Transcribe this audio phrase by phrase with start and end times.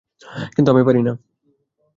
[0.55, 1.13] কিন্তু আমি পারি না।